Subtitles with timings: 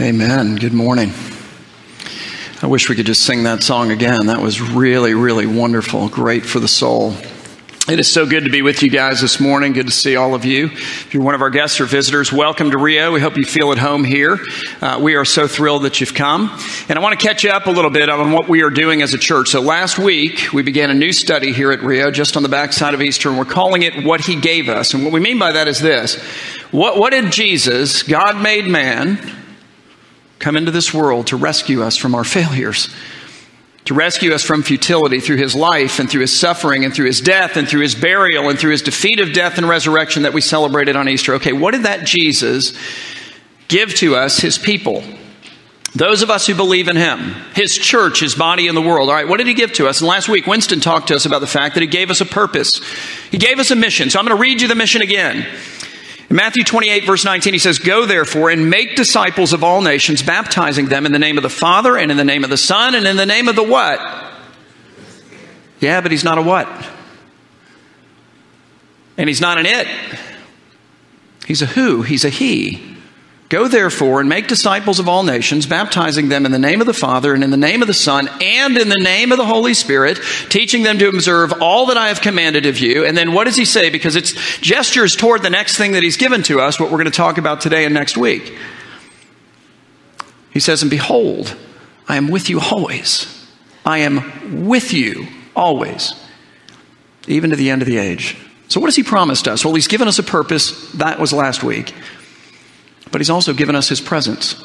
[0.00, 0.54] Amen.
[0.54, 1.12] Good morning.
[2.62, 4.26] I wish we could just sing that song again.
[4.26, 6.08] That was really, really wonderful.
[6.08, 7.16] Great for the soul.
[7.88, 9.72] It is so good to be with you guys this morning.
[9.72, 10.66] Good to see all of you.
[10.66, 13.10] If you're one of our guests or visitors, welcome to Rio.
[13.10, 14.38] We hope you feel at home here.
[14.80, 16.56] Uh, we are so thrilled that you've come.
[16.88, 19.02] And I want to catch you up a little bit on what we are doing
[19.02, 19.48] as a church.
[19.48, 22.94] So last week, we began a new study here at Rio, just on the backside
[22.94, 24.94] of Easter, and we're calling it What He Gave Us.
[24.94, 26.22] And what we mean by that is this.
[26.70, 29.37] What, what did Jesus, God made man,
[30.38, 32.94] come into this world to rescue us from our failures,
[33.84, 37.20] to rescue us from futility through his life and through his suffering and through his
[37.20, 40.40] death and through his burial and through his defeat of death and resurrection that we
[40.40, 41.34] celebrated on Easter.
[41.34, 42.76] Okay, what did that Jesus
[43.68, 45.02] give to us, his people?
[45.94, 49.08] Those of us who believe in him, his church, his body in the world.
[49.08, 50.00] All right, what did he give to us?
[50.00, 52.26] And last week, Winston talked to us about the fact that he gave us a
[52.26, 52.82] purpose.
[53.30, 54.10] He gave us a mission.
[54.10, 55.46] So I'm going to read you the mission again.
[56.30, 60.22] In Matthew 28, verse 19, he says, Go therefore and make disciples of all nations,
[60.22, 62.94] baptizing them in the name of the Father and in the name of the Son
[62.94, 63.98] and in the name of the what?
[65.80, 66.68] Yeah, but he's not a what?
[69.16, 69.86] And he's not an it.
[71.46, 72.87] He's a who, he's a he.
[73.48, 76.92] Go therefore and make disciples of all nations, baptizing them in the name of the
[76.92, 79.72] Father and in the name of the Son and in the name of the Holy
[79.72, 83.06] Spirit, teaching them to observe all that I have commanded of you.
[83.06, 83.88] And then what does he say?
[83.88, 87.06] Because it's gestures toward the next thing that he's given to us, what we're going
[87.06, 88.54] to talk about today and next week.
[90.52, 91.56] He says, And behold,
[92.06, 93.34] I am with you always.
[93.86, 96.12] I am with you always,
[97.26, 98.36] even to the end of the age.
[98.68, 99.64] So, what has he promised us?
[99.64, 100.92] Well, he's given us a purpose.
[100.92, 101.94] That was last week
[103.10, 104.62] but He's also given us His presence.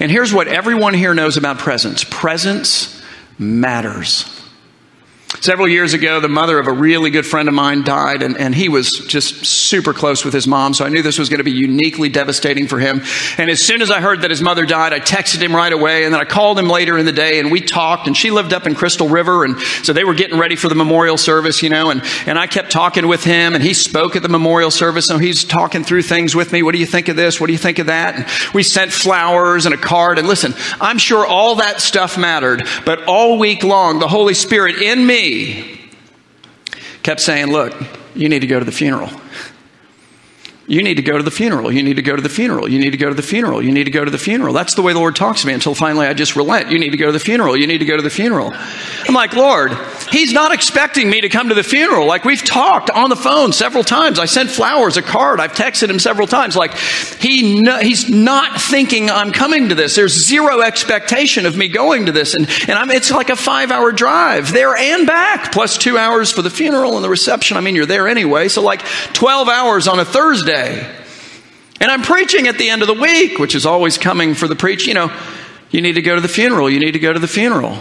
[0.00, 3.02] And here's what everyone here knows about presence presence
[3.38, 4.35] matters.
[5.40, 8.54] Several years ago, the mother of a really good friend of mine died, and, and
[8.54, 11.44] he was just super close with his mom, so I knew this was going to
[11.44, 13.02] be uniquely devastating for him.
[13.38, 16.04] And as soon as I heard that his mother died, I texted him right away,
[16.04, 18.52] and then I called him later in the day, and we talked, and she lived
[18.52, 21.68] up in Crystal River, and so they were getting ready for the memorial service, you
[21.68, 25.06] know, and, and I kept talking with him, and he spoke at the memorial service,
[25.06, 26.62] so he's talking through things with me.
[26.62, 27.40] What do you think of this?
[27.40, 28.14] What do you think of that?
[28.16, 32.66] And we sent flowers and a card, and listen, I'm sure all that stuff mattered,
[32.84, 35.25] but all week long, the Holy Spirit in me
[37.02, 37.74] kept saying, Look,
[38.14, 39.10] you need to go to the funeral.
[40.68, 41.72] You need to go to the funeral.
[41.72, 42.68] You need to go to the funeral.
[42.68, 43.62] You need to go to the funeral.
[43.62, 44.52] You need to go to the funeral.
[44.52, 46.70] That's the way the Lord talks to me until finally I just relent.
[46.70, 47.56] You need to go to the funeral.
[47.56, 48.52] You need to go to the funeral.
[48.52, 49.76] I'm like, Lord,
[50.10, 52.06] He's not expecting me to come to the funeral.
[52.06, 54.18] Like we've talked on the phone several times.
[54.18, 55.40] I sent flowers, a card.
[55.40, 56.56] I've texted him several times.
[56.56, 59.96] Like he, no, he's not thinking I'm coming to this.
[59.96, 62.34] There's zero expectation of me going to this.
[62.34, 66.30] And, and I'm, it's like a five hour drive there and back, plus two hours
[66.30, 67.56] for the funeral and the reception.
[67.56, 68.48] I mean, you're there anyway.
[68.48, 68.80] So like
[69.12, 70.96] 12 hours on a Thursday day.
[71.80, 74.56] And I'm preaching at the end of the week, which is always coming for the
[74.56, 74.86] preach.
[74.86, 75.12] You know,
[75.70, 76.70] you need to go to the funeral.
[76.70, 77.78] You need to go to the funeral.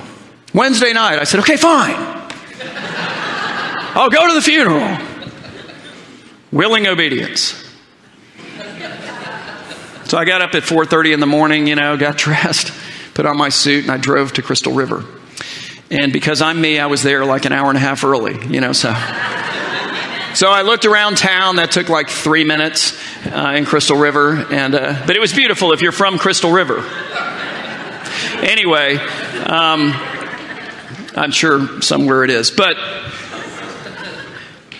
[0.54, 1.96] Wednesday night, I said, okay, fine.
[3.98, 4.98] I'll go to the funeral.
[6.52, 7.62] Willing obedience.
[10.06, 12.72] So I got up at 4:30 in the morning, you know, got dressed,
[13.14, 15.04] put on my suit, and I drove to Crystal River.
[15.90, 18.60] And because I'm me, I was there like an hour and a half early, you
[18.60, 18.90] know, so
[20.36, 21.56] so I looked around town.
[21.56, 25.72] That took like three minutes uh, in Crystal River, and uh, but it was beautiful
[25.72, 26.84] if you're from Crystal River.
[28.42, 29.94] Anyway, um,
[31.16, 32.76] I'm sure somewhere it is, but.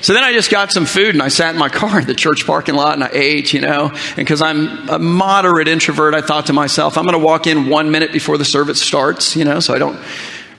[0.02, 2.14] So then I just got some food and I sat in my car in the
[2.14, 3.90] church parking lot and I ate, you know.
[3.90, 7.70] And because I'm a moderate introvert, I thought to myself, I'm going to walk in
[7.70, 10.00] one minute before the service starts, you know, so I don't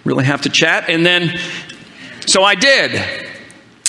[0.04, 0.90] really have to chat.
[0.90, 1.38] And then,
[2.26, 3.25] so I did.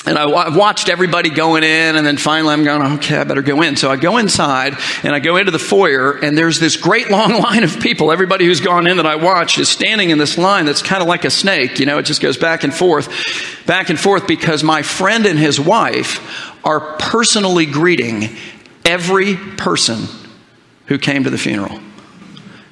[0.07, 3.41] And I have watched everybody going in, and then finally I'm going, okay, I better
[3.41, 3.75] go in.
[3.75, 7.41] So I go inside, and I go into the foyer, and there's this great long
[7.41, 8.11] line of people.
[8.11, 11.09] Everybody who's gone in that I watched is standing in this line that's kind of
[11.09, 11.79] like a snake.
[11.79, 13.09] You know, it just goes back and forth,
[13.65, 18.35] back and forth, because my friend and his wife are personally greeting
[18.85, 20.05] every person
[20.85, 21.81] who came to the funeral.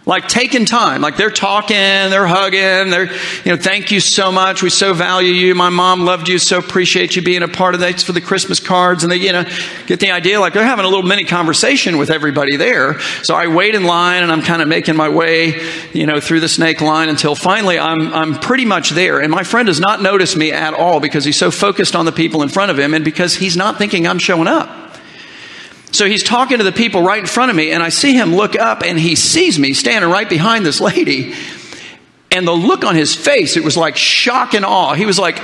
[0.08, 3.12] Like taking time, like they're talking, they're hugging, they're,
[3.44, 4.62] you know, thank you so much.
[4.62, 5.56] We so value you.
[5.56, 8.60] My mom loved you, so appreciate you being a part of that for the Christmas
[8.60, 9.04] cards.
[9.04, 9.46] And they, you know,
[9.88, 10.40] get the idea.
[10.40, 13.00] Like they're having a little mini conversation with everybody there.
[13.24, 15.60] So I wait in line and I'm kind of making my way,
[15.92, 19.20] you know, through the snake line until finally I'm, I'm pretty much there.
[19.22, 22.12] And my friend does not notice me at all because he's so focused on the
[22.12, 24.85] people in front of him and because he's not thinking I'm showing up.
[25.96, 28.36] So he's talking to the people right in front of me, and I see him
[28.36, 31.34] look up, and he sees me standing right behind this lady.
[32.32, 34.94] And the look on his face, it was like shock and awe.
[34.94, 35.40] He was like,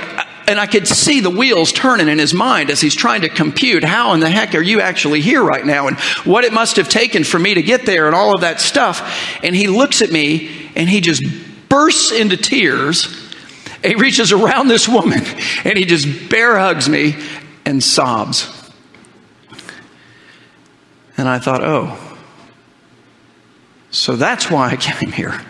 [0.46, 3.82] and I could see the wheels turning in his mind as he's trying to compute
[3.82, 6.88] how in the heck are you actually here right now and what it must have
[6.88, 9.40] taken for me to get there and all of that stuff.
[9.42, 11.22] And he looks at me and he just
[11.70, 13.06] bursts into tears.
[13.82, 15.22] He reaches around this woman
[15.64, 17.16] and he just bear hugs me
[17.64, 18.61] and sobs.
[21.22, 21.96] And I thought, oh,
[23.92, 25.40] so that's why I came here.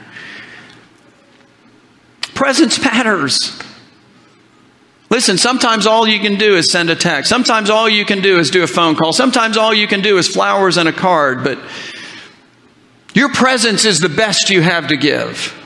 [2.34, 3.58] Presence matters.
[5.08, 7.30] Listen, sometimes all you can do is send a text.
[7.30, 9.14] Sometimes all you can do is do a phone call.
[9.14, 11.42] Sometimes all you can do is flowers and a card.
[11.42, 11.58] But
[13.14, 15.58] your presence is the best you have to give.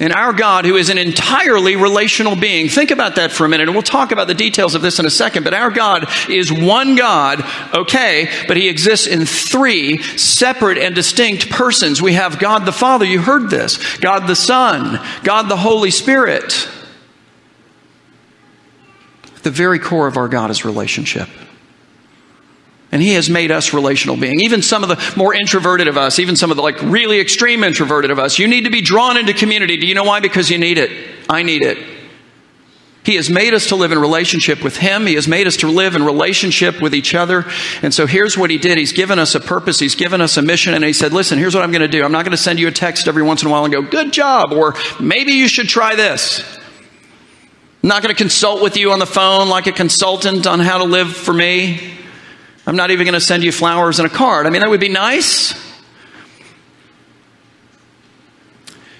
[0.00, 3.68] And our God, who is an entirely relational being, think about that for a minute,
[3.68, 5.44] and we'll talk about the details of this in a second.
[5.44, 7.44] But our God is one God,
[7.74, 12.00] okay, but He exists in three separate and distinct persons.
[12.00, 16.68] We have God the Father, you heard this, God the Son, God the Holy Spirit.
[19.42, 21.28] The very core of our God is relationship.
[22.92, 24.42] And he has made us relational beings.
[24.42, 27.62] Even some of the more introverted of us, even some of the like really extreme
[27.62, 29.76] introverted of us, you need to be drawn into community.
[29.76, 30.20] Do you know why?
[30.20, 30.90] Because you need it.
[31.28, 31.78] I need it.
[33.02, 35.06] He has made us to live in relationship with Him.
[35.06, 37.46] He has made us to live in relationship with each other.
[37.80, 38.76] And so here's what He did.
[38.76, 39.78] He's given us a purpose.
[39.78, 40.74] He's given us a mission.
[40.74, 42.04] And He said, listen, here's what I'm going to do.
[42.04, 43.80] I'm not going to send you a text every once in a while and go,
[43.80, 44.52] good job.
[44.52, 46.40] Or maybe you should try this.
[47.82, 50.78] I'm not going to consult with you on the phone like a consultant on how
[50.78, 51.99] to live for me.
[52.70, 54.46] I'm not even going to send you flowers and a card.
[54.46, 55.54] I mean, that would be nice.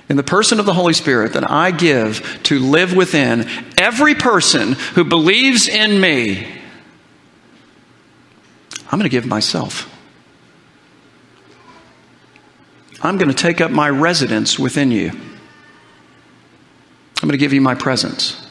[0.09, 4.73] In the person of the Holy Spirit that I give to live within every person
[4.73, 6.49] who believes in me,
[8.91, 9.89] I'm going to give myself.
[13.05, 15.11] I'm going to take up my residence within you.
[15.11, 15.21] I'm
[17.29, 18.45] going to give you my presence.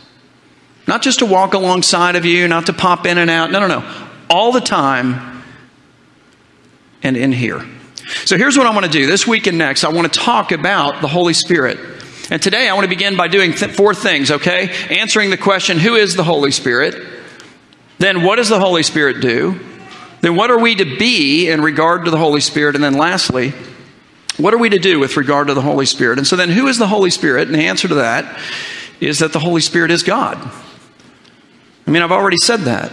[0.88, 3.52] Not just to walk alongside of you, not to pop in and out.
[3.52, 5.44] No, no, no all the time
[7.04, 7.66] and in here.
[8.26, 9.08] So here's what I want to do.
[9.08, 11.80] This week and next, I want to talk about the Holy Spirit.
[12.32, 14.70] And today I want to begin by doing th- four things, okay?
[14.90, 17.08] Answering the question, who is the Holy Spirit?
[17.98, 19.60] Then what does the Holy Spirit do?
[20.22, 22.76] Then what are we to be in regard to the Holy Spirit?
[22.76, 23.54] And then lastly,
[24.38, 26.18] what are we to do with regard to the Holy Spirit?
[26.18, 27.48] And so then who is the Holy Spirit?
[27.48, 28.40] And the answer to that
[29.00, 30.38] is that the Holy Spirit is God.
[31.88, 32.92] I mean, I've already said that.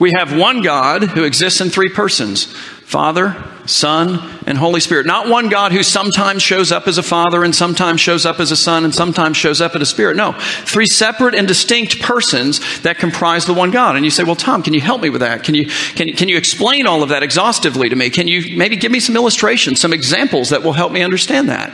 [0.00, 2.52] We have one God who exists in three persons
[2.90, 3.36] Father,
[3.66, 4.18] Son,
[4.48, 5.06] and Holy Spirit.
[5.06, 8.50] Not one God who sometimes shows up as a Father and sometimes shows up as
[8.50, 10.16] a Son and sometimes shows up as a Spirit.
[10.16, 13.94] No, three separate and distinct persons that comprise the one God.
[13.94, 15.44] And you say, well, Tom, can you help me with that?
[15.44, 18.10] Can you, can, can you explain all of that exhaustively to me?
[18.10, 21.72] Can you maybe give me some illustrations, some examples that will help me understand that?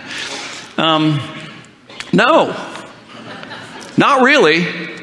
[0.77, 1.19] Um,
[2.13, 2.49] no,
[3.97, 4.96] not really.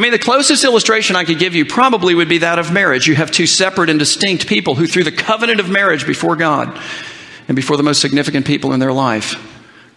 [0.00, 3.06] I mean, the closest illustration I could give you probably would be that of marriage.
[3.06, 6.80] You have two separate and distinct people who, through the covenant of marriage before God
[7.48, 9.34] and before the most significant people in their life,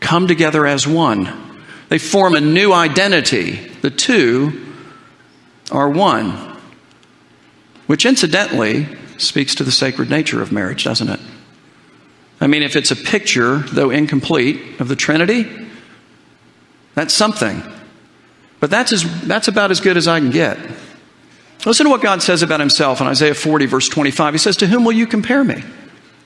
[0.01, 1.63] come together as one.
[1.87, 3.53] They form a new identity.
[3.53, 4.75] The two
[5.71, 6.57] are one,
[7.87, 11.21] which incidentally speaks to the sacred nature of marriage, doesn't it?
[12.41, 15.49] I mean, if it's a picture, though incomplete, of the Trinity,
[16.93, 17.63] that's something.
[18.63, 20.57] But that's, as, that's about as good as I can get.
[21.65, 24.35] Listen to what God says about himself in Isaiah 40, verse 25.
[24.35, 25.61] He says, To whom will you compare me?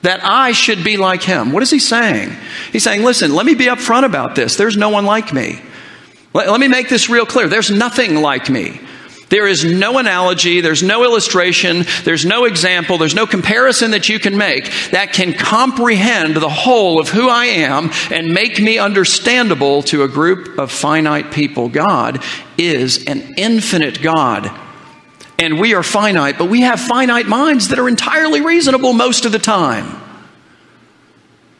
[0.02, 1.50] That I should be like him.
[1.50, 2.30] What is he saying?
[2.70, 4.54] He's saying, Listen, let me be upfront about this.
[4.54, 5.60] There's no one like me.
[6.32, 7.48] Let, let me make this real clear.
[7.48, 8.80] There's nothing like me.
[9.28, 14.18] There is no analogy, there's no illustration, there's no example, there's no comparison that you
[14.18, 19.82] can make that can comprehend the whole of who I am and make me understandable
[19.84, 21.68] to a group of finite people.
[21.68, 22.22] God
[22.56, 24.50] is an infinite God.
[25.38, 29.32] And we are finite, but we have finite minds that are entirely reasonable most of
[29.32, 30.07] the time.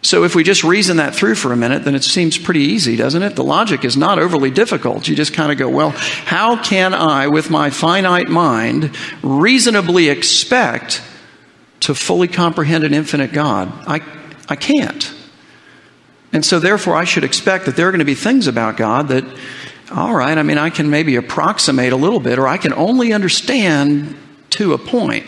[0.01, 2.95] So, if we just reason that through for a minute, then it seems pretty easy,
[2.95, 3.35] doesn't it?
[3.35, 5.09] The logic is not overly difficult.
[5.09, 11.03] You just kind of go, well, how can I, with my finite mind, reasonably expect
[11.81, 13.73] to fully comprehend an infinite God?
[13.89, 14.01] I,
[14.49, 15.13] I can't.
[16.33, 19.09] And so, therefore, I should expect that there are going to be things about God
[19.09, 19.25] that,
[19.91, 23.13] all right, I mean, I can maybe approximate a little bit, or I can only
[23.13, 24.17] understand
[24.51, 25.27] to a point.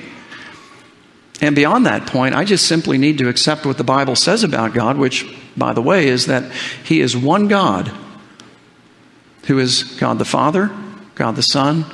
[1.40, 4.74] And beyond that point, I just simply need to accept what the Bible says about
[4.74, 6.52] God, which, by the way, is that
[6.84, 7.90] He is one God
[9.46, 10.70] who is God the Father,
[11.14, 11.84] God the Son,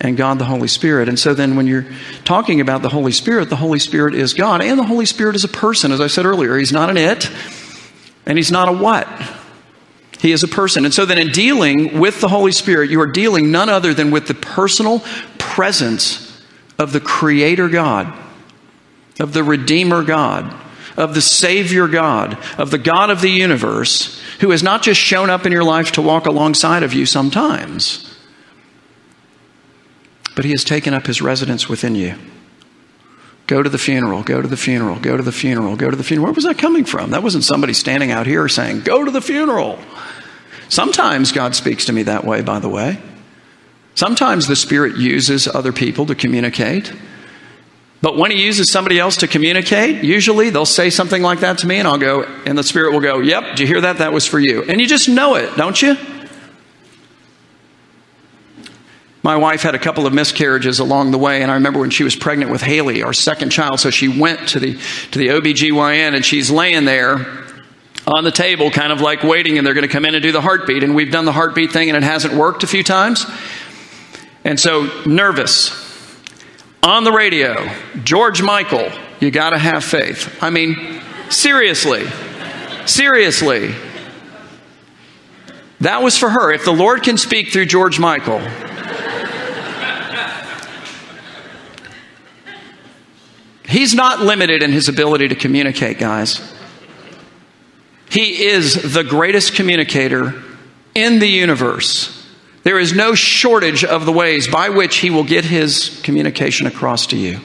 [0.00, 1.08] and God the Holy Spirit.
[1.08, 1.86] And so then when you're
[2.24, 5.44] talking about the Holy Spirit, the Holy Spirit is God, and the Holy Spirit is
[5.44, 5.90] a person.
[5.90, 7.30] As I said earlier, He's not an it,
[8.24, 9.08] and He's not a what.
[10.20, 10.84] He is a person.
[10.84, 14.10] And so then, in dealing with the Holy Spirit, you are dealing none other than
[14.10, 15.02] with the personal
[15.38, 16.42] presence
[16.78, 18.12] of the Creator God,
[19.18, 20.54] of the Redeemer God,
[20.96, 25.30] of the Savior God, of the God of the universe, who has not just shown
[25.30, 28.16] up in your life to walk alongside of you sometimes,
[30.36, 32.14] but He has taken up His residence within you.
[33.48, 36.04] Go to the funeral, go to the funeral, go to the funeral, go to the
[36.04, 36.26] funeral.
[36.26, 37.10] Where was that coming from?
[37.10, 39.78] That wasn't somebody standing out here saying, Go to the funeral.
[40.68, 43.00] Sometimes God speaks to me that way, by the way.
[43.94, 46.92] Sometimes the Spirit uses other people to communicate.
[48.00, 51.66] But when He uses somebody else to communicate, usually they'll say something like that to
[51.66, 53.98] me, and I'll go, and the Spirit will go, Yep, did you hear that?
[53.98, 54.62] That was for you.
[54.62, 55.96] And you just know it, don't you?
[59.22, 62.04] My wife had a couple of miscarriages along the way, and I remember when she
[62.04, 63.80] was pregnant with Haley, our second child.
[63.80, 64.78] So she went to the
[65.10, 67.26] to the OBGYN and she's laying there
[68.06, 70.32] on the table, kind of like waiting, and they're going to come in and do
[70.32, 70.82] the heartbeat.
[70.82, 73.26] And we've done the heartbeat thing, and it hasn't worked a few times.
[74.44, 75.87] And so, nervous.
[76.82, 77.68] On the radio,
[78.04, 80.42] George Michael, you got to have faith.
[80.42, 82.06] I mean, seriously.
[82.86, 83.74] Seriously.
[85.80, 86.52] That was for her.
[86.52, 88.40] If the Lord can speak through George Michael,
[93.68, 96.40] He's not limited in his ability to communicate, guys.
[98.08, 100.42] He is the greatest communicator
[100.94, 102.17] in the universe.
[102.68, 107.06] There is no shortage of the ways by which he will get his communication across
[107.06, 107.40] to you.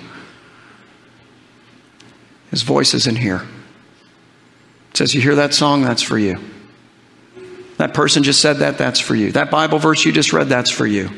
[2.52, 3.42] His voice is in here.
[4.92, 5.82] It says, You hear that song?
[5.82, 6.42] That's for you.
[7.78, 9.32] That person just said that, that's for you.
[9.32, 11.10] That Bible verse you just read, that's for you.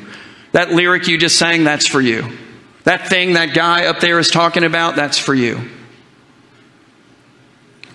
[0.52, 2.38] That lyric you just sang, that's for you.
[2.84, 5.68] That thing that guy up there is talking about, that's for you.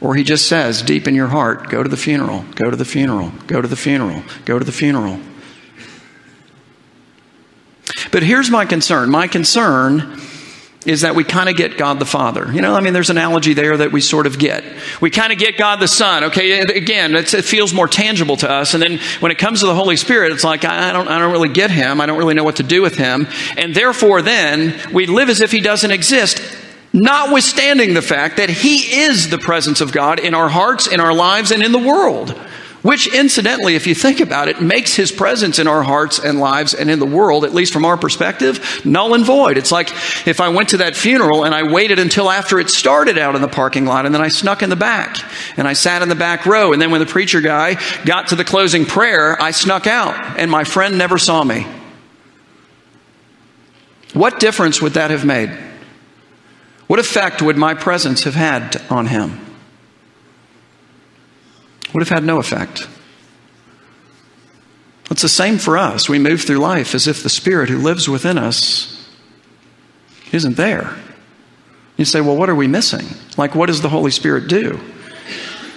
[0.01, 2.85] Or he just says, deep in your heart, go to the funeral, go to the
[2.85, 5.21] funeral, go to the funeral, go to the funeral.
[8.11, 9.11] But here's my concern.
[9.11, 10.21] My concern
[10.87, 12.51] is that we kind of get God the Father.
[12.53, 14.65] You know, I mean, there's an analogy there that we sort of get.
[15.01, 16.25] We kind of get God the Son.
[16.25, 18.73] Okay, again, it feels more tangible to us.
[18.73, 21.33] And then when it comes to the Holy Spirit, it's like I don't, I don't
[21.33, 22.01] really get Him.
[22.01, 23.27] I don't really know what to do with Him.
[23.59, 26.41] And therefore, then we live as if He doesn't exist
[26.93, 31.15] notwithstanding the fact that He is the presence of God in our hearts, in our
[31.15, 32.35] lives, and in the world.
[32.83, 36.73] Which, incidentally, if you think about it, makes His presence in our hearts and lives
[36.73, 39.59] and in the world, at least from our perspective, null and void.
[39.59, 39.91] It's like
[40.27, 43.43] if I went to that funeral and I waited until after it started out in
[43.43, 45.19] the parking lot and then I snuck in the back
[45.59, 48.37] and I sat in the back row and then when the preacher guy got to
[48.37, 51.67] the closing prayer, I snuck out and my friend never saw me.
[54.15, 55.51] What difference would that have made?
[56.87, 59.50] What effect would my presence have had on him?
[61.93, 62.89] Would have had no effect.
[65.11, 66.09] It's the same for us.
[66.09, 69.09] We move through life as if the Spirit who lives within us
[70.33, 70.97] isn't there.
[71.97, 73.07] You say, well, what are we missing?
[73.37, 74.81] Like, what does the Holy Spirit do?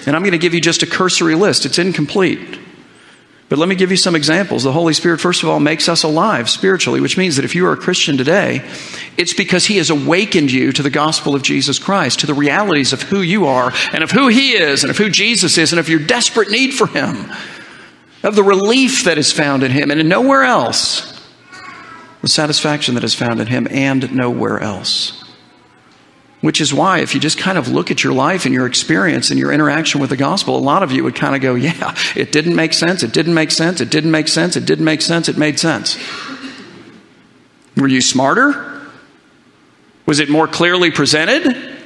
[0.05, 1.65] And I'm going to give you just a cursory list.
[1.65, 2.59] It's incomplete.
[3.53, 4.63] But let me give you some examples.
[4.63, 7.67] The Holy Spirit, first of all, makes us alive spiritually, which means that if you
[7.67, 8.67] are a Christian today,
[9.15, 12.93] it's because He has awakened you to the gospel of Jesus Christ, to the realities
[12.93, 15.79] of who you are, and of who He is, and of who Jesus is, and
[15.79, 17.31] of your desperate need for Him,
[18.23, 21.23] of the relief that is found in Him, and in nowhere else,
[22.23, 25.22] the satisfaction that is found in Him, and nowhere else.
[26.43, 29.29] Which is why, if you just kind of look at your life and your experience
[29.29, 31.95] and your interaction with the gospel, a lot of you would kind of go, Yeah,
[32.17, 35.01] it didn't make sense, it didn't make sense, it didn't make sense, it didn't make
[35.01, 35.97] sense, it made sense.
[37.77, 38.81] Were you smarter?
[40.05, 41.77] Was it more clearly presented?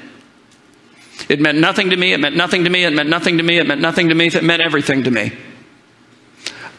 [1.29, 3.59] It meant nothing to me, it meant nothing to me, it meant nothing to me,
[3.59, 5.33] it meant nothing to me, it meant everything to me.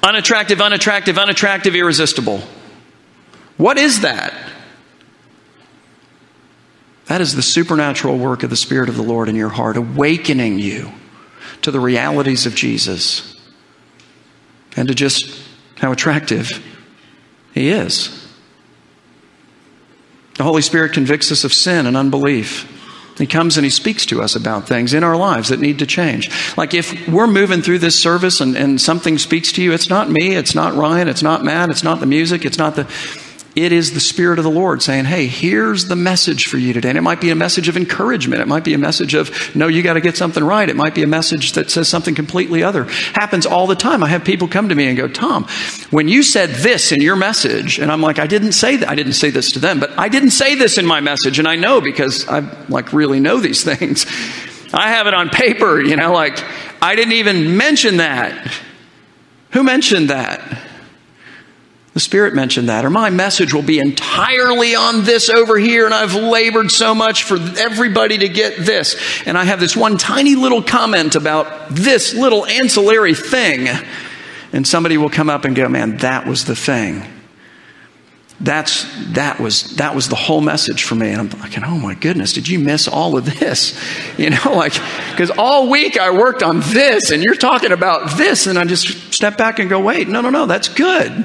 [0.03, 2.43] Unattractive, unattractive, unattractive, irresistible.
[3.57, 4.35] What is that?
[7.09, 10.59] That is the supernatural work of the Spirit of the Lord in your heart, awakening
[10.59, 10.93] you
[11.63, 13.35] to the realities of Jesus
[14.77, 15.43] and to just
[15.79, 16.65] how attractive
[17.55, 18.15] He is.
[20.37, 22.75] The Holy Spirit convicts us of sin and unbelief.
[23.19, 25.87] He comes and he speaks to us about things in our lives that need to
[25.87, 26.31] change.
[26.57, 30.09] Like if we're moving through this service and, and something speaks to you, it's not
[30.09, 32.85] me, it's not Ryan, it's not Matt, it's not the music, it's not the
[33.65, 36.91] it is the Spirit of the Lord saying, Hey, here's the message for you today.
[36.91, 38.41] And it might be a message of encouragement.
[38.41, 40.69] It might be a message of, No, you got to get something right.
[40.69, 42.85] It might be a message that says something completely other.
[42.85, 44.03] Happens all the time.
[44.03, 45.45] I have people come to me and go, Tom,
[45.91, 48.89] when you said this in your message, and I'm like, I didn't say that.
[48.89, 51.39] I didn't say this to them, but I didn't say this in my message.
[51.39, 54.07] And I know because I like really know these things.
[54.73, 56.43] I have it on paper, you know, like
[56.83, 58.53] I didn't even mention that.
[59.53, 60.68] Who mentioned that?
[61.99, 62.85] The Spirit mentioned that.
[62.85, 67.25] Or my message will be entirely on this over here, and I've labored so much
[67.25, 68.97] for everybody to get this.
[69.27, 73.67] And I have this one tiny little comment about this little ancillary thing.
[74.53, 77.03] And somebody will come up and go, Man, that was the thing.
[78.41, 81.11] That's, that, was, that was the whole message for me.
[81.11, 83.77] And I'm like, oh my goodness, did you miss all of this?
[84.19, 84.75] You know, like,
[85.11, 88.47] because all week I worked on this and you're talking about this.
[88.47, 91.25] And I just step back and go, wait, no, no, no, that's good.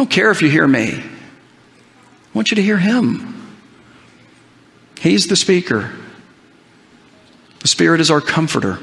[0.00, 0.94] Don't care if you hear me.
[0.94, 1.02] I
[2.32, 3.36] want you to hear him.
[4.98, 5.90] He's the speaker.
[7.58, 8.78] The Spirit is our comforter.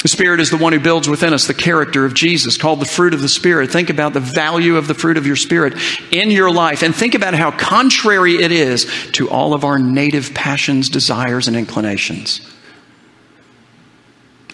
[0.00, 2.86] The Spirit is the one who builds within us the character of Jesus, called the
[2.86, 3.70] fruit of the Spirit.
[3.70, 5.74] Think about the value of the fruit of your Spirit
[6.10, 10.32] in your life, and think about how contrary it is to all of our native
[10.32, 12.40] passions, desires, and inclinations.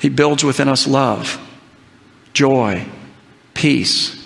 [0.01, 1.39] He builds within us love,
[2.33, 2.85] joy,
[3.55, 4.24] peace,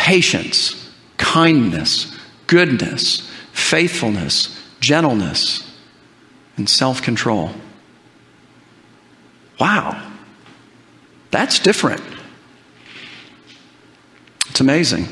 [0.00, 5.70] patience, kindness, goodness, faithfulness, gentleness,
[6.56, 7.50] and self control.
[9.60, 10.10] Wow,
[11.30, 12.02] that's different.
[14.48, 15.06] It's amazing.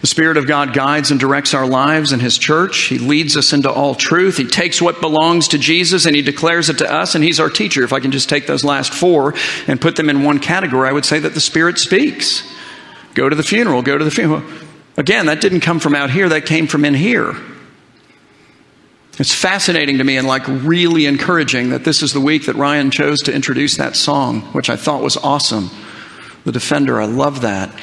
[0.00, 2.84] The Spirit of God guides and directs our lives in His church.
[2.84, 4.38] He leads us into all truth.
[4.38, 7.50] He takes what belongs to Jesus and He declares it to us, and He's our
[7.50, 7.84] teacher.
[7.84, 9.34] If I can just take those last four
[9.66, 12.55] and put them in one category, I would say that the Spirit speaks.
[13.16, 14.42] Go to the funeral, go to the funeral.
[14.98, 17.34] Again, that didn't come from out here, that came from in here.
[19.18, 22.90] It's fascinating to me and like really encouraging that this is the week that Ryan
[22.90, 25.70] chose to introduce that song, which I thought was awesome.
[26.44, 27.74] The Defender, I love that.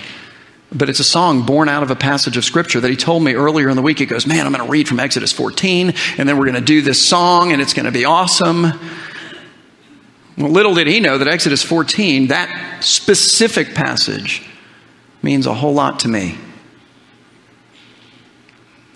[0.71, 3.33] But it's a song born out of a passage of scripture that he told me
[3.33, 3.97] earlier in the week.
[3.97, 6.61] He goes, Man, I'm going to read from Exodus 14, and then we're going to
[6.61, 8.61] do this song, and it's going to be awesome.
[10.37, 14.47] Well, little did he know that Exodus 14, that specific passage,
[15.23, 16.37] means a whole lot to me.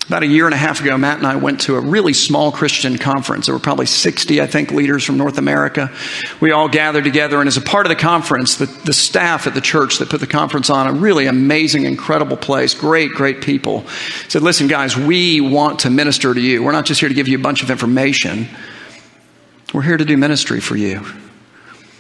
[0.08, 2.50] About a year and a half ago, Matt and I went to a really small
[2.50, 3.48] Christian conference.
[3.48, 5.92] There were probably 60, I think, leaders from North America.
[6.40, 9.54] We all gathered together, and as a part of the conference, the, the staff at
[9.54, 13.86] the church that put the conference on, a really amazing, incredible place, great, great people,
[14.30, 16.64] said, Listen, guys, we want to minister to you.
[16.64, 18.48] We're not just here to give you a bunch of information,
[19.74, 21.06] we're here to do ministry for you.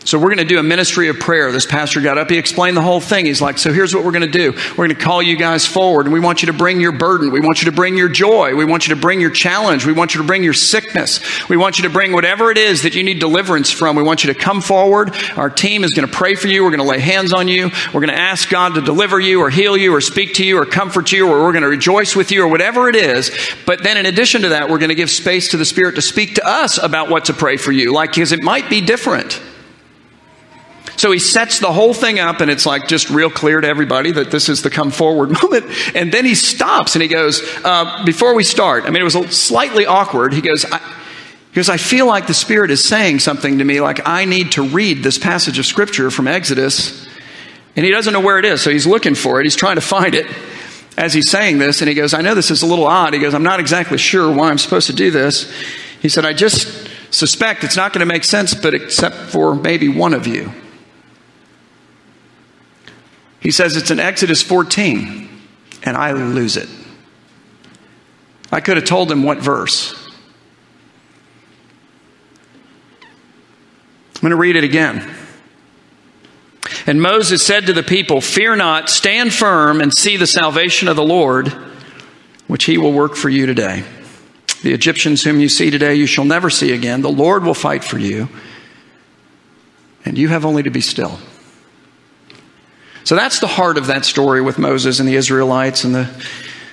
[0.07, 1.51] So we're going to do a ministry of prayer.
[1.51, 3.25] This pastor got up, he explained the whole thing.
[3.25, 4.53] He's like, So here's what we're going to do.
[4.53, 7.29] We're going to call you guys forward, and we want you to bring your burden.
[7.29, 8.55] We want you to bring your joy.
[8.55, 9.85] We want you to bring your challenge.
[9.85, 11.19] We want you to bring your sickness.
[11.49, 13.97] We want you to bring whatever it is that you need deliverance from.
[13.97, 15.13] We want you to come forward.
[15.35, 16.63] Our team is going to pray for you.
[16.63, 17.69] We're going to lay hands on you.
[17.93, 20.57] We're going to ask God to deliver you or heal you or speak to you
[20.57, 23.37] or comfort you or we're going to rejoice with you or whatever it is.
[23.65, 26.01] But then in addition to that, we're going to give space to the Spirit to
[26.01, 27.91] speak to us about what to pray for you.
[27.91, 29.41] Like, because it might be different.
[30.97, 34.12] So he sets the whole thing up, and it's like just real clear to everybody
[34.12, 35.65] that this is the come forward moment.
[35.95, 39.38] And then he stops and he goes, uh, Before we start, I mean, it was
[39.38, 40.33] slightly awkward.
[40.33, 40.81] He goes, I,
[41.51, 44.63] because I feel like the Spirit is saying something to me, like I need to
[44.63, 47.07] read this passage of Scripture from Exodus.
[47.75, 49.43] And he doesn't know where it is, so he's looking for it.
[49.43, 50.25] He's trying to find it
[50.97, 51.81] as he's saying this.
[51.81, 53.13] And he goes, I know this is a little odd.
[53.13, 55.51] He goes, I'm not exactly sure why I'm supposed to do this.
[56.01, 59.89] He said, I just suspect it's not going to make sense, but except for maybe
[59.89, 60.51] one of you.
[63.39, 65.30] He says it's in Exodus 14,
[65.84, 66.69] and I lose it.
[68.52, 69.93] I could have told him what verse.
[74.15, 75.13] I'm going to read it again.
[76.88, 80.95] And Moses said to the people, Fear not, stand firm, and see the salvation of
[80.95, 81.50] the Lord,
[82.47, 83.84] which he will work for you today.
[84.63, 87.02] The Egyptians whom you see today, you shall never see again.
[87.02, 88.28] The Lord will fight for you,
[90.04, 91.19] and you have only to be still.
[93.07, 96.07] So that's the heart of that story with Moses and the Israelites and the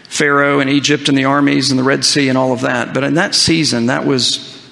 [0.09, 2.93] Pharaoh and Egypt and the armies and the Red Sea and all of that.
[2.93, 4.69] But in that season, that was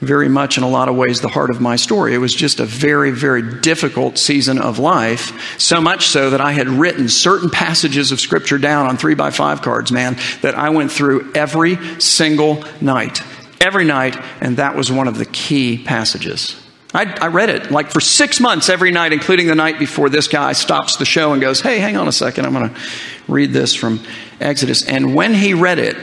[0.00, 2.12] very much in a lot of ways the heart of my story.
[2.12, 5.60] It was just a very, very difficult season of life.
[5.60, 9.30] So much so that I had written certain passages of scripture down on three by
[9.30, 13.22] five cards, man, that I went through every single night.
[13.60, 16.60] Every night, and that was one of the key passages.
[16.92, 20.26] I, I, read it like for six months every night, including the night before this
[20.26, 22.80] guy stops the show and goes, Hey, hang on a second, I'm going to
[23.28, 24.00] read this from
[24.40, 24.86] Exodus.
[24.86, 25.96] And when he read it,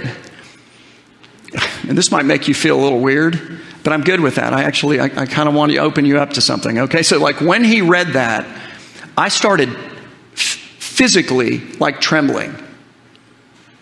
[1.88, 4.54] and this might make you feel a little weird, but I'm good with that.
[4.54, 6.80] I actually, I, I kind of want to open you up to something.
[6.80, 8.46] Okay, so like when he read that,
[9.18, 10.38] I started f-
[10.80, 12.56] physically like trembling.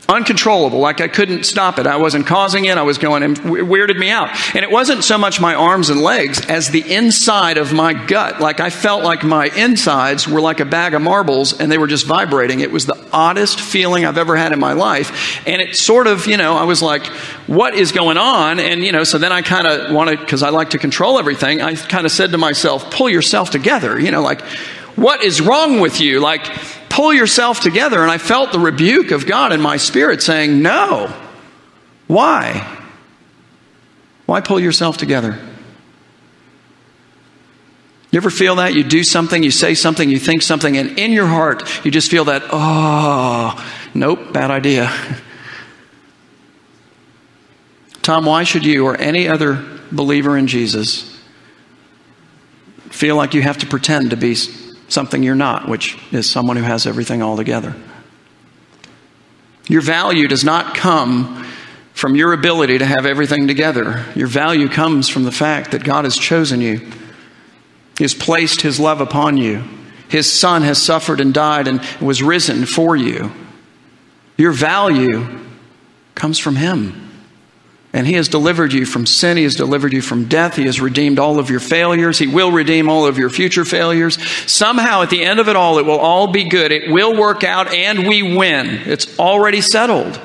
[0.08, 0.80] Uncontrollable.
[0.80, 1.88] Like i couldn't stop it.
[1.88, 2.78] I wasn't causing it.
[2.78, 4.30] I was going and weirded me out.
[4.56, 8.40] And it wasn't so much my arms and legs as the inside of my gut.
[8.40, 11.88] Like i felt like my insides were like a bag of marbles and they were
[11.88, 12.60] just vibrating.
[12.60, 15.42] It was the oddest feeling i've ever had in my life.
[15.48, 17.06] And it sort of you know i was like
[17.48, 18.60] what is going on?
[18.60, 21.62] And you know so then i kind of wanted because i like to control everything
[21.62, 24.00] i kind of said to myself pull yourself together.
[24.00, 24.42] You know like
[24.96, 26.20] what is wrong with you?
[26.22, 26.46] Like
[26.96, 28.02] pull yourself together.
[28.02, 31.14] And I felt the rebuke of God in my spirit saying, No.
[32.08, 32.82] Why?
[34.26, 35.38] Why pull yourself together?
[38.12, 38.74] You ever feel that?
[38.74, 42.10] You do something, you say something, you think something, and in your heart, you just
[42.10, 43.62] feel that, oh,
[43.94, 44.90] nope, bad idea.
[48.04, 51.12] Tom, why should you or any other believer in Jesus
[52.90, 54.36] feel like you have to pretend to be
[54.88, 57.76] something you're not, which is someone who has everything all together.
[59.68, 61.44] Your value does not come
[61.94, 64.06] from your ability to have everything together.
[64.16, 66.80] Your value comes from the fact that God has chosen you,
[67.98, 69.64] He has placed His love upon you.
[70.08, 73.32] His Son has suffered and died and was risen for you.
[74.38, 75.40] Your value
[76.14, 77.05] comes from Him.
[77.96, 79.38] And He has delivered you from sin.
[79.38, 80.58] He has delivered you from death.
[80.58, 82.20] He has redeemed all of your failures.
[82.20, 84.22] He will redeem all of your future failures.
[84.52, 86.74] Somehow, at the end of it all, it will all be good.
[86.74, 88.68] It will work out, and we win.
[88.68, 90.20] It's already settled.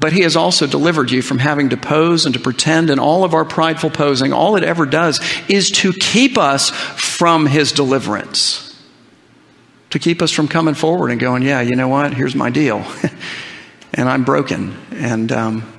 [0.00, 3.22] But He has also delivered you from having to pose and to pretend, and all
[3.22, 8.66] of our prideful posing, all it ever does is to keep us from His deliverance.
[9.90, 12.14] To keep us from coming forward and going, yeah, you know what?
[12.14, 12.84] Here's my deal.
[14.00, 14.74] and I'm broken.
[14.92, 15.72] And, um,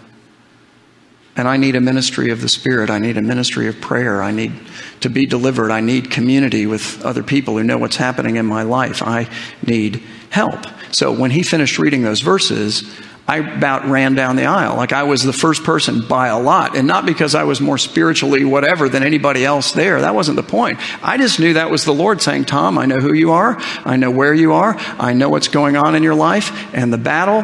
[1.35, 2.91] and I need a ministry of the Spirit.
[2.91, 4.21] I need a ministry of prayer.
[4.21, 4.53] I need
[4.99, 5.71] to be delivered.
[5.71, 9.01] I need community with other people who know what's happening in my life.
[9.01, 9.27] I
[9.65, 10.67] need help.
[10.91, 12.83] So when he finished reading those verses,
[13.27, 14.75] I about ran down the aisle.
[14.75, 16.75] Like I was the first person by a lot.
[16.75, 20.01] And not because I was more spiritually whatever than anybody else there.
[20.01, 20.79] That wasn't the point.
[21.03, 23.57] I just knew that was the Lord saying, Tom, I know who you are.
[23.83, 24.75] I know where you are.
[24.77, 26.71] I know what's going on in your life.
[26.75, 27.43] And the battle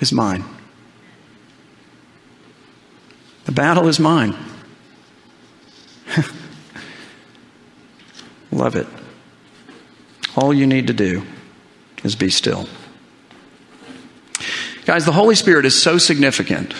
[0.00, 0.44] is mine.
[3.44, 4.34] The battle is mine.
[8.50, 8.86] Love it.
[10.34, 11.22] All you need to do
[12.02, 12.68] is be still.
[14.84, 16.74] Guys, the Holy Spirit is so significant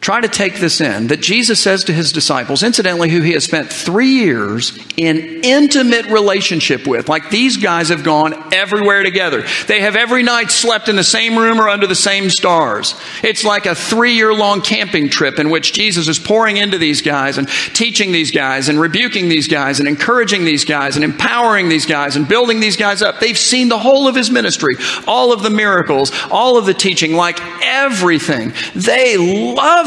[0.00, 3.44] Try to take this in that Jesus says to his disciples, incidentally, who he has
[3.44, 7.10] spent three years in intimate relationship with.
[7.10, 9.44] Like these guys have gone everywhere together.
[9.66, 12.98] They have every night slept in the same room or under the same stars.
[13.22, 17.02] It's like a three year long camping trip in which Jesus is pouring into these
[17.02, 21.68] guys and teaching these guys and rebuking these guys and encouraging these guys and empowering
[21.68, 23.20] these guys and building these guys up.
[23.20, 27.12] They've seen the whole of his ministry, all of the miracles, all of the teaching,
[27.12, 28.54] like everything.
[28.74, 29.18] They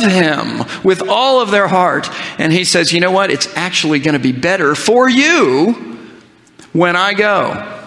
[0.04, 2.10] love him with all of their heart.
[2.40, 3.32] And he says, You know what?
[3.32, 5.74] It's actually going to be better for you
[6.74, 7.82] when I go.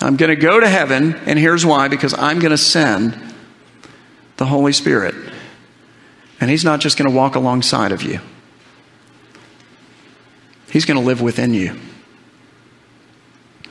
[0.00, 3.18] I'm going to go to heaven, and here's why because I'm going to send
[4.36, 5.14] the Holy Spirit.
[6.40, 8.20] And He's not just going to walk alongside of you,
[10.70, 11.78] He's going to live within you.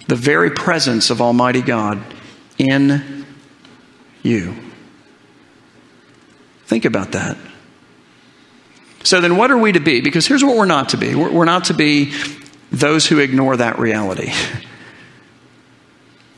[0.07, 2.01] The very presence of Almighty God
[2.57, 3.25] in
[4.21, 4.72] you.
[6.65, 7.37] Think about that.
[9.03, 10.01] So then, what are we to be?
[10.01, 12.13] Because here's what we're not to be we're not to be
[12.71, 14.31] those who ignore that reality.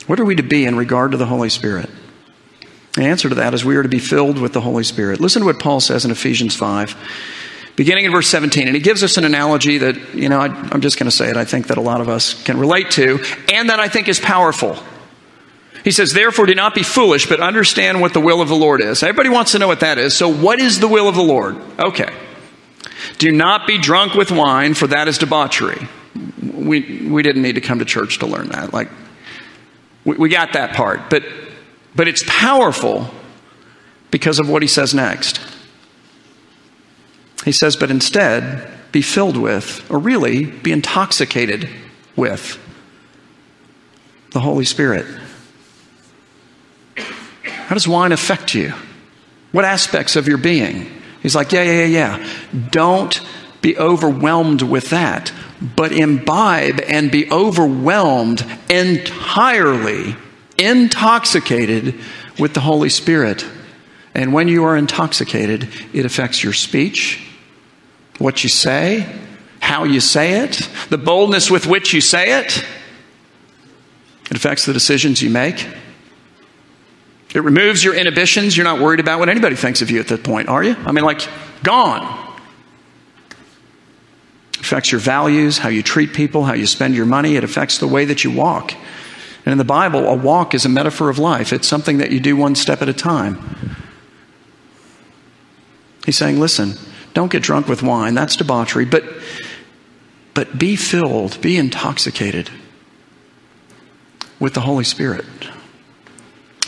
[0.08, 1.90] What are we to be in regard to the Holy Spirit?
[2.94, 5.20] The answer to that is we are to be filled with the Holy Spirit.
[5.20, 6.96] Listen to what Paul says in Ephesians 5,
[7.76, 8.68] beginning in verse 17.
[8.68, 11.30] And he gives us an analogy that, you know, I, am just going to say
[11.30, 13.20] it, I think that a lot of us can relate to,
[13.52, 14.78] and that I think is powerful.
[15.86, 18.82] He says, Therefore, do not be foolish, but understand what the will of the Lord
[18.82, 19.04] is.
[19.04, 20.18] Everybody wants to know what that is.
[20.18, 21.58] So, what is the will of the Lord?
[21.78, 22.12] Okay.
[23.20, 25.88] Do not be drunk with wine, for that is debauchery.
[26.42, 28.74] We, we didn't need to come to church to learn that.
[28.74, 28.90] Like,
[30.04, 31.12] we, we got that part.
[31.12, 31.24] But,
[31.96, 33.08] but it's powerful
[34.10, 35.40] because of what he says next.
[37.44, 41.70] He says, But instead, be filled with, or really be intoxicated
[42.16, 42.60] with,
[44.32, 45.06] the Holy Spirit.
[47.76, 48.74] How does wine affect you?
[49.52, 50.90] What aspects of your being?
[51.22, 52.30] He's like, yeah, yeah, yeah, yeah.
[52.72, 53.20] Don't
[53.62, 55.34] be overwhelmed with that,
[55.76, 60.16] but imbibe and be overwhelmed entirely,
[60.58, 61.96] intoxicated
[62.40, 63.46] with the Holy Spirit.
[64.14, 67.28] And when you are intoxicated, it affects your speech,
[68.20, 69.06] what you say,
[69.60, 72.66] how you say it, the boldness with which you say it.
[74.32, 75.68] It affects the decisions you make.
[77.36, 78.56] It removes your inhibitions.
[78.56, 80.74] You're not worried about what anybody thinks of you at that point, are you?
[80.86, 81.28] I mean, like,
[81.64, 82.34] gone.
[84.54, 87.36] It affects your values, how you treat people, how you spend your money.
[87.36, 88.74] It affects the way that you walk.
[89.46, 92.22] And in the Bible, a walk is a metaphor of life, it's something that you
[92.22, 93.38] do one step at a time.
[96.06, 96.76] He's saying, listen,
[97.14, 98.14] don't get drunk with wine.
[98.14, 98.86] That's debauchery.
[98.86, 99.04] But,
[100.34, 102.50] but be filled, be intoxicated
[104.40, 105.26] with the Holy Spirit.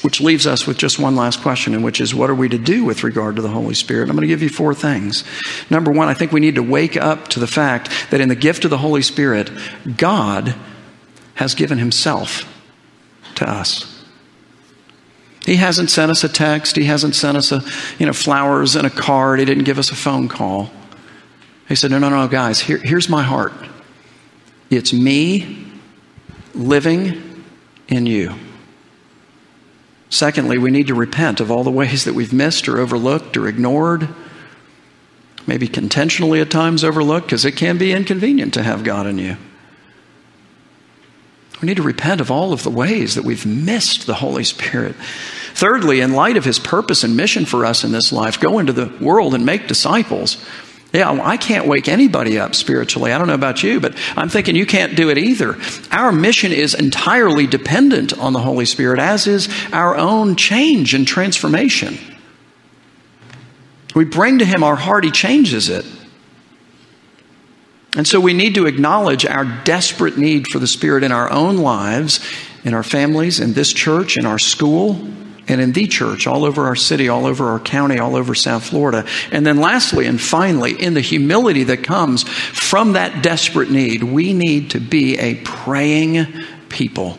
[0.03, 2.57] Which leaves us with just one last question, and which is what are we to
[2.57, 4.09] do with regard to the Holy Spirit?
[4.09, 5.23] I'm going to give you four things.
[5.69, 8.35] Number one, I think we need to wake up to the fact that in the
[8.35, 9.49] gift of the Holy Spirit,
[9.97, 10.55] God
[11.35, 12.43] has given Himself
[13.35, 13.97] to us.
[15.45, 16.75] He hasn't sent us a text.
[16.75, 17.63] He hasn't sent us a,
[17.97, 19.39] you know, flowers and a card.
[19.39, 20.69] He didn't give us a phone call.
[21.69, 23.53] He said, No, no, no, guys, here, here's my heart.
[24.69, 25.65] It's me
[26.53, 27.43] living
[27.87, 28.35] in you.
[30.09, 33.47] Secondly, we need to repent of all the ways that we've missed or overlooked or
[33.47, 34.07] ignored,
[35.45, 39.37] maybe intentionally at times overlooked, because it can be inconvenient to have God in you.
[41.61, 44.95] We need to repent of all of the ways that we've missed the Holy Spirit.
[45.55, 48.73] Thirdly, in light of his purpose and mission for us in this life, go into
[48.73, 50.37] the world and make disciples.
[50.93, 53.11] Yeah, I can't wake anybody up spiritually.
[53.11, 55.57] I don't know about you, but I'm thinking you can't do it either.
[55.91, 61.05] Our mission is entirely dependent on the Holy Spirit, as is our own change and
[61.05, 61.97] transformation.
[63.95, 65.85] We bring to Him our heart, He changes it.
[67.97, 71.57] And so we need to acknowledge our desperate need for the Spirit in our own
[71.57, 72.19] lives,
[72.63, 74.99] in our families, in this church, in our school,
[75.47, 78.65] and in the church, all over our city, all over our county, all over South
[78.65, 79.05] Florida.
[79.31, 84.33] And then lastly and finally, in the humility that comes from that desperate need, we
[84.33, 86.27] need to be a praying
[86.69, 87.17] people.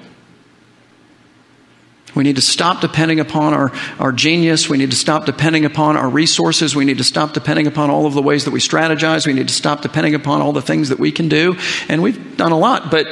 [2.14, 4.68] We need to stop depending upon our, our genius.
[4.68, 6.74] We need to stop depending upon our resources.
[6.74, 9.26] We need to stop depending upon all of the ways that we strategize.
[9.26, 11.56] We need to stop depending upon all the things that we can do.
[11.88, 13.06] And we've done a lot, but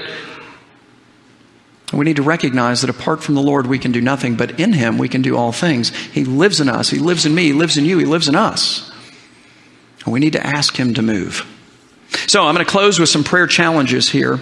[1.93, 4.73] we need to recognize that apart from the Lord, we can do nothing, but in
[4.73, 5.91] Him, we can do all things.
[5.91, 6.91] He lives in us.
[6.91, 7.45] He lives in me.
[7.45, 7.99] He lives in you.
[7.99, 8.91] He lives in us.
[10.05, 11.47] And we need to ask Him to move.
[12.27, 14.39] So I'm going to close with some prayer challenges here.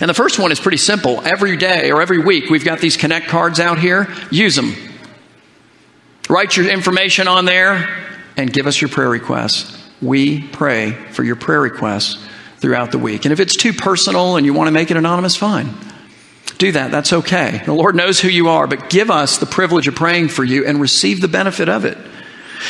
[0.00, 1.22] And the first one is pretty simple.
[1.24, 4.12] Every day or every week, we've got these connect cards out here.
[4.30, 4.74] Use them.
[6.28, 7.88] Write your information on there
[8.36, 9.82] and give us your prayer requests.
[10.02, 12.22] We pray for your prayer requests
[12.58, 13.24] throughout the week.
[13.24, 15.72] And if it's too personal and you want to make it anonymous, fine.
[16.58, 16.90] Do that.
[16.90, 17.62] That's okay.
[17.64, 20.64] The Lord knows who you are, but give us the privilege of praying for you
[20.64, 21.98] and receive the benefit of it.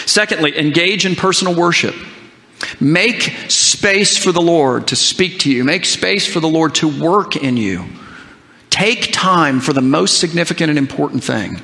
[0.07, 1.95] Secondly, engage in personal worship.
[2.81, 5.63] Make space for the Lord to speak to you.
[5.63, 7.85] Make space for the Lord to work in you.
[8.71, 11.61] Take time for the most significant and important thing.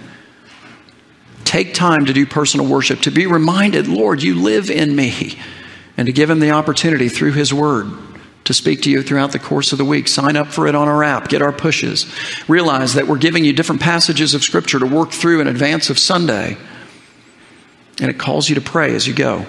[1.45, 5.39] Take time to do personal worship, to be reminded, Lord, you live in me,
[5.97, 7.91] and to give Him the opportunity through His Word
[8.45, 10.09] to speak to you throughout the course of the week.
[10.09, 12.07] Sign up for it on our app, get our pushes.
[12.49, 15.99] Realize that we're giving you different passages of Scripture to work through in advance of
[15.99, 16.57] Sunday,
[18.01, 19.47] and it calls you to pray as you go.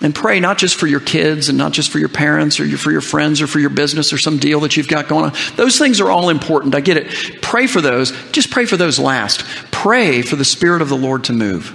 [0.00, 2.92] And pray not just for your kids and not just for your parents or for
[2.92, 5.32] your friends or for your business or some deal that you've got going on.
[5.56, 6.76] Those things are all important.
[6.76, 7.42] I get it.
[7.42, 8.12] Pray for those.
[8.30, 9.44] Just pray for those last.
[9.72, 11.74] Pray for the Spirit of the Lord to move.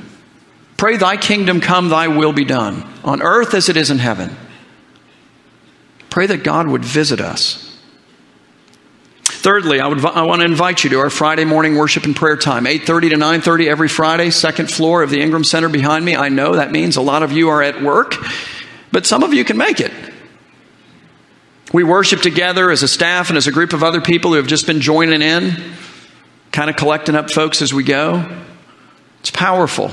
[0.78, 4.36] Pray, Thy kingdom come, Thy will be done, on earth as it is in heaven.
[6.14, 7.74] Pray that God would visit us
[9.44, 12.38] Thirdly, I, would, I want to invite you to our Friday morning worship and prayer
[12.38, 16.16] time, 8.30 to 9.30 every Friday, second floor of the Ingram Center behind me.
[16.16, 18.16] I know that means a lot of you are at work,
[18.94, 19.92] but some of you can make it.
[21.74, 24.48] We worship together as a staff and as a group of other people who have
[24.48, 25.58] just been joining in,
[26.54, 28.26] kind of collecting up folks as we go.
[29.20, 29.92] It's powerful.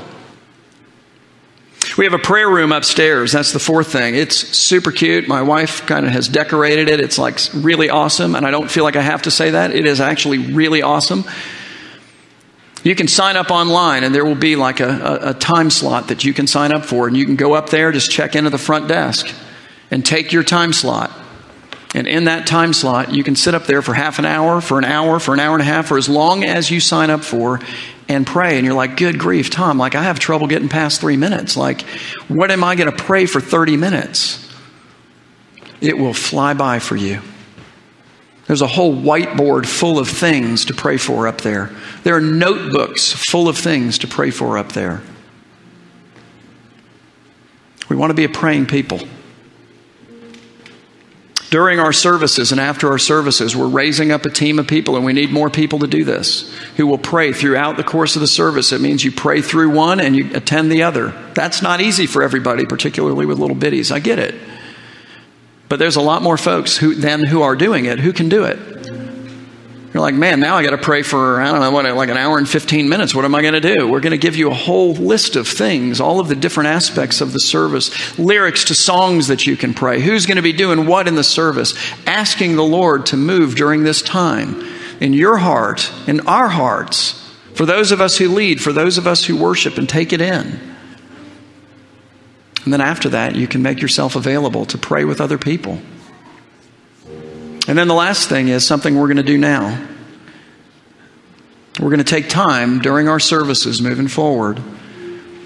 [2.01, 3.33] We have a prayer room upstairs.
[3.33, 4.15] That's the fourth thing.
[4.15, 5.29] It's super cute.
[5.29, 6.99] My wife kind of has decorated it.
[6.99, 8.35] It's like really awesome.
[8.35, 9.75] And I don't feel like I have to say that.
[9.75, 11.25] It is actually really awesome.
[12.85, 16.09] You can sign up online, and there will be like a, a, a, time slot
[16.09, 17.07] that you can sign up for.
[17.07, 19.31] And you can go up there, just check into the front desk,
[19.91, 21.11] and take your time slot.
[21.95, 24.79] And in that time slot, you can sit up there for half an hour, for
[24.79, 27.25] an hour, for an hour and a half, for as long as you sign up
[27.25, 27.61] for,
[28.11, 28.57] and pray.
[28.57, 31.57] And you're like, good grief, Tom, like I have trouble getting past three minutes.
[31.57, 31.83] Like,
[32.27, 34.47] what am I going to pray for 30 minutes?
[35.81, 37.23] It will fly by for you.
[38.47, 41.71] There's a whole whiteboard full of things to pray for up there.
[42.03, 45.03] There are notebooks full of things to pray for up there.
[47.89, 48.99] We want to be a praying people.
[51.51, 55.05] During our services and after our services, we're raising up a team of people, and
[55.05, 58.29] we need more people to do this who will pray throughout the course of the
[58.29, 58.71] service.
[58.71, 61.13] It means you pray through one and you attend the other.
[61.35, 63.91] That's not easy for everybody, particularly with little bitties.
[63.91, 64.37] I get it.
[65.69, 68.45] But there's a lot more folks who, than who are doing it who can do
[68.45, 68.80] it.
[69.93, 72.17] You're like, man, now I got to pray for, I don't know, what, like an
[72.17, 73.13] hour and 15 minutes.
[73.13, 73.89] What am I going to do?
[73.89, 77.21] We're going to give you a whole list of things, all of the different aspects
[77.21, 80.01] of the service, lyrics to songs that you can pray.
[80.01, 81.75] Who's going to be doing what in the service?
[82.07, 84.65] Asking the Lord to move during this time
[85.01, 87.17] in your heart, in our hearts,
[87.55, 90.21] for those of us who lead, for those of us who worship and take it
[90.21, 90.61] in.
[92.65, 95.81] And then after that, you can make yourself available to pray with other people.
[97.71, 99.87] And then the last thing is something we're going to do now.
[101.79, 104.61] We're going to take time during our services moving forward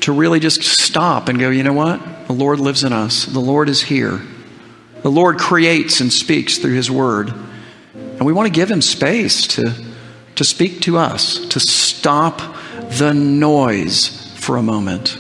[0.01, 2.27] to really just stop and go, you know what?
[2.27, 4.23] The Lord lives in us, the Lord is here.
[5.03, 7.29] The Lord creates and speaks through His Word.
[7.93, 9.75] And we want to give Him space to,
[10.37, 12.41] to speak to us, to stop
[12.93, 15.19] the noise for a moment,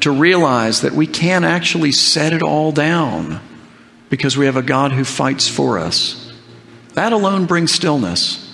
[0.00, 3.40] to realize that we can actually set it all down
[4.10, 6.30] because we have a God who fights for us.
[6.94, 8.46] That alone brings stillness.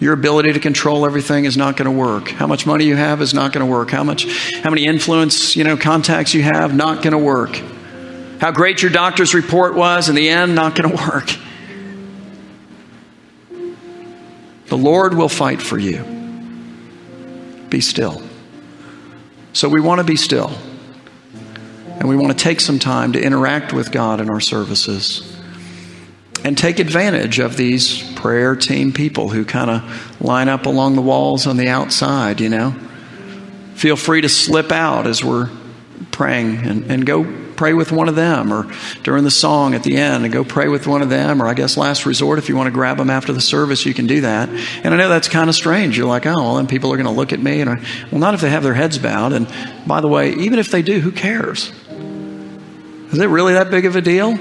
[0.00, 2.28] Your ability to control everything is not going to work.
[2.28, 3.90] How much money you have is not going to work.
[3.90, 4.26] How much
[4.62, 7.60] how many influence, you know, contacts you have not going to work.
[8.40, 11.30] How great your doctor's report was in the end not going to work.
[14.66, 16.04] The Lord will fight for you.
[17.68, 18.22] Be still.
[19.52, 20.52] So we want to be still.
[21.98, 25.36] And we want to take some time to interact with God in our services
[26.44, 31.02] and take advantage of these prayer team people who kind of line up along the
[31.02, 32.74] walls on the outside, you know.
[33.74, 35.50] Feel free to slip out as we're
[36.10, 37.24] praying and, and go
[37.56, 38.70] pray with one of them or
[39.02, 41.54] during the song at the end and go pray with one of them or I
[41.54, 44.20] guess last resort if you want to grab them after the service you can do
[44.20, 44.48] that.
[44.48, 45.98] And I know that's kind of strange.
[45.98, 48.20] You're like oh well then people are going to look at me and I, well
[48.20, 49.32] not if they have their heads bowed.
[49.32, 49.52] And
[49.86, 51.72] by the way even if they do who cares
[53.12, 54.38] is it really that big of a deal?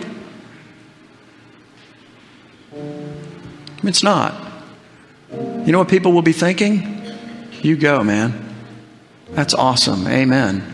[3.83, 4.33] It's not.
[5.31, 7.01] You know what people will be thinking?
[7.61, 8.55] You go, man.
[9.31, 10.07] That's awesome.
[10.07, 10.73] Amen.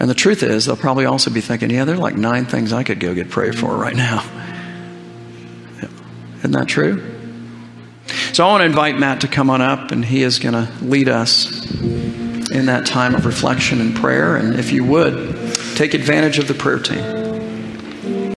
[0.00, 2.72] And the truth is, they'll probably also be thinking, yeah, there are like nine things
[2.72, 4.22] I could go get prayed for right now.
[6.38, 7.12] Isn't that true?
[8.32, 10.70] So I want to invite Matt to come on up, and he is going to
[10.84, 14.36] lead us in that time of reflection and prayer.
[14.36, 15.36] And if you would,
[15.74, 17.23] Take advantage of the prayer team.